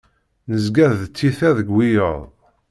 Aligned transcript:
Nezga 0.51 0.87
d 0.99 1.01
tiyita 1.15 1.49
deg 1.57 1.67
wiyaḍ. 1.75 2.21